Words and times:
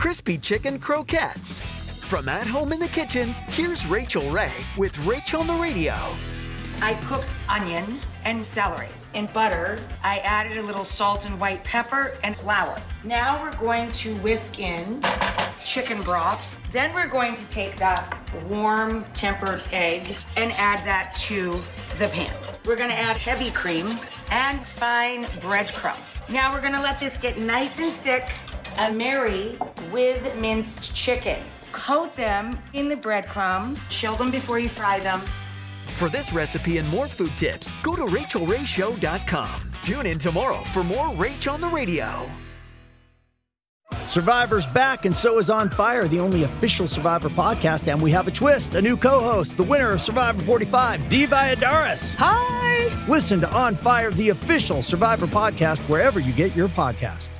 Crispy 0.00 0.38
Chicken 0.38 0.78
Croquettes. 0.78 1.60
From 1.60 2.26
at 2.30 2.46
home 2.46 2.72
in 2.72 2.80
the 2.80 2.88
kitchen, 2.88 3.34
here's 3.48 3.84
Rachael 3.84 4.30
Ray 4.30 4.50
with 4.78 4.98
Rachel 5.00 5.42
on 5.42 5.46
the 5.46 5.52
Radio. 5.52 5.92
I 6.80 6.94
cooked 7.04 7.30
onion 7.50 7.84
and 8.24 8.42
celery. 8.42 8.88
In 9.12 9.26
butter, 9.26 9.78
I 10.02 10.20
added 10.20 10.56
a 10.56 10.62
little 10.62 10.86
salt 10.86 11.26
and 11.26 11.38
white 11.38 11.62
pepper 11.64 12.16
and 12.24 12.34
flour. 12.34 12.80
Now 13.04 13.42
we're 13.42 13.54
going 13.58 13.92
to 13.92 14.16
whisk 14.20 14.58
in 14.58 15.02
chicken 15.62 16.00
broth. 16.00 16.58
Then 16.72 16.94
we're 16.94 17.06
going 17.06 17.34
to 17.34 17.46
take 17.48 17.76
that 17.76 18.16
warm 18.48 19.04
tempered 19.12 19.62
egg 19.70 20.16
and 20.38 20.50
add 20.52 20.82
that 20.86 21.14
to 21.26 21.60
the 21.98 22.08
pan. 22.08 22.34
We're 22.64 22.76
gonna 22.76 22.94
add 22.94 23.18
heavy 23.18 23.50
cream 23.50 23.98
and 24.30 24.64
fine 24.64 25.24
breadcrumb. 25.42 25.98
Now 26.32 26.54
we're 26.54 26.62
gonna 26.62 26.80
let 26.80 26.98
this 26.98 27.18
get 27.18 27.36
nice 27.36 27.80
and 27.80 27.92
thick 27.92 28.24
and 28.78 28.96
marry 28.96 29.56
with 29.92 30.34
minced 30.36 30.94
chicken. 30.94 31.38
Coat 31.72 32.14
them 32.16 32.58
in 32.72 32.88
the 32.88 32.96
breadcrumb, 32.96 33.78
chill 33.90 34.16
them 34.16 34.30
before 34.30 34.58
you 34.58 34.68
fry 34.68 35.00
them. 35.00 35.20
For 35.20 36.08
this 36.08 36.32
recipe 36.32 36.78
and 36.78 36.88
more 36.88 37.06
food 37.06 37.32
tips, 37.36 37.72
go 37.82 37.94
to 37.94 38.06
rachaelrayshow.com. 38.06 39.72
Tune 39.82 40.06
in 40.06 40.18
tomorrow 40.18 40.62
for 40.64 40.82
more 40.82 41.08
Rach 41.10 41.52
on 41.52 41.60
the 41.60 41.68
Radio. 41.68 42.26
Survivor's 44.06 44.66
back, 44.66 45.04
and 45.04 45.14
so 45.14 45.38
is 45.38 45.50
On 45.50 45.70
Fire, 45.70 46.08
the 46.08 46.18
only 46.18 46.42
official 46.42 46.88
Survivor 46.88 47.28
podcast. 47.28 47.86
And 47.86 48.00
we 48.00 48.10
have 48.10 48.26
a 48.26 48.30
twist 48.30 48.74
a 48.74 48.82
new 48.82 48.96
co 48.96 49.20
host, 49.20 49.56
the 49.56 49.62
winner 49.62 49.90
of 49.90 50.00
Survivor 50.00 50.42
45, 50.42 51.08
Dee 51.08 51.26
Valladares. 51.26 52.14
Hi! 52.18 53.06
Listen 53.08 53.40
to 53.40 53.52
On 53.52 53.76
Fire, 53.76 54.10
the 54.10 54.30
official 54.30 54.82
Survivor 54.82 55.26
podcast, 55.26 55.78
wherever 55.88 56.18
you 56.18 56.32
get 56.32 56.56
your 56.56 56.68
podcast. 56.68 57.30